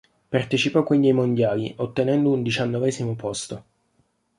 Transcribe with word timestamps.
Partecipò 0.31 0.81
quindi 0.81 1.09
ai 1.09 1.13
mondiali 1.13 1.71
ottenendo 1.77 2.31
un 2.31 2.41
diciannovesimo 2.41 3.13
posto. 3.15 3.63